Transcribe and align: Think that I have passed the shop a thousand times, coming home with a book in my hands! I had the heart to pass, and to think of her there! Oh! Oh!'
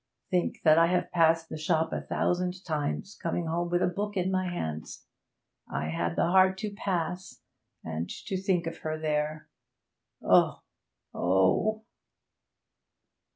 Think 0.31 0.63
that 0.63 0.79
I 0.79 0.87
have 0.87 1.11
passed 1.11 1.47
the 1.49 1.59
shop 1.59 1.93
a 1.93 2.01
thousand 2.01 2.65
times, 2.65 3.13
coming 3.21 3.45
home 3.45 3.69
with 3.69 3.83
a 3.83 3.87
book 3.87 4.17
in 4.17 4.31
my 4.31 4.47
hands! 4.49 5.05
I 5.69 5.89
had 5.89 6.15
the 6.15 6.25
heart 6.25 6.57
to 6.57 6.71
pass, 6.73 7.41
and 7.83 8.09
to 8.09 8.35
think 8.35 8.65
of 8.65 8.77
her 8.79 8.97
there! 8.97 9.47
Oh! 10.19 10.63
Oh!' 11.13 11.83